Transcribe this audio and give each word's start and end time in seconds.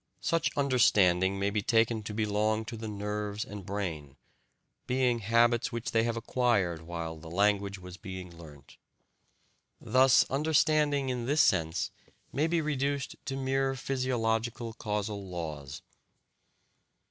Such 0.21 0.49
"understanding" 0.57 1.37
may 1.37 1.51
be 1.51 1.61
taken 1.61 2.01
to 2.05 2.13
belong 2.15 2.65
to 2.65 2.75
the 2.75 2.87
nerves 2.87 3.45
and 3.45 3.63
brain, 3.63 4.17
being 4.87 5.19
habits 5.19 5.71
which 5.71 5.91
they 5.91 6.01
have 6.05 6.17
acquired 6.17 6.81
while 6.81 7.19
the 7.19 7.29
language 7.29 7.77
was 7.77 7.97
being 7.97 8.35
learnt. 8.35 8.77
Thus 9.79 10.25
understanding 10.27 11.09
in 11.09 11.27
this 11.27 11.41
sense 11.41 11.91
may 12.33 12.47
be 12.47 12.61
reduced 12.61 13.15
to 13.25 13.35
mere 13.35 13.75
physiological 13.75 14.73
causal 14.73 15.23
laws. 15.29 15.83